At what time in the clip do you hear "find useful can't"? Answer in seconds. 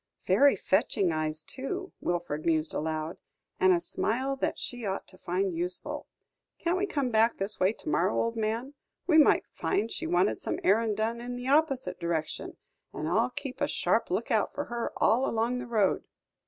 5.15-6.75